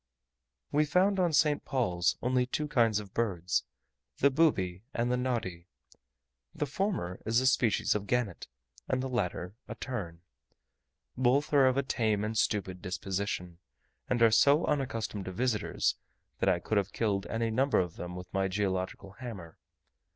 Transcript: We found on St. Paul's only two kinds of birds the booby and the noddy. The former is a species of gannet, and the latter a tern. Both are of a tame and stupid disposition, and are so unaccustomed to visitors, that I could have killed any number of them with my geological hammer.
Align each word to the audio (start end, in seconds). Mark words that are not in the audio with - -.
We 0.71 0.85
found 0.85 1.19
on 1.19 1.31
St. 1.31 1.63
Paul's 1.63 2.17
only 2.23 2.47
two 2.47 2.67
kinds 2.67 2.99
of 2.99 3.13
birds 3.13 3.65
the 4.17 4.31
booby 4.31 4.81
and 4.95 5.11
the 5.11 5.15
noddy. 5.15 5.67
The 6.55 6.65
former 6.65 7.21
is 7.23 7.39
a 7.39 7.45
species 7.45 7.93
of 7.93 8.07
gannet, 8.07 8.47
and 8.87 9.03
the 9.03 9.07
latter 9.07 9.53
a 9.67 9.75
tern. 9.75 10.21
Both 11.15 11.53
are 11.53 11.67
of 11.67 11.77
a 11.77 11.83
tame 11.83 12.23
and 12.23 12.35
stupid 12.35 12.81
disposition, 12.81 13.59
and 14.09 14.23
are 14.23 14.31
so 14.31 14.65
unaccustomed 14.65 15.25
to 15.25 15.31
visitors, 15.31 15.97
that 16.39 16.49
I 16.49 16.57
could 16.59 16.79
have 16.79 16.91
killed 16.93 17.27
any 17.27 17.51
number 17.51 17.79
of 17.79 17.95
them 17.97 18.15
with 18.15 18.33
my 18.33 18.47
geological 18.47 19.11
hammer. 19.19 19.59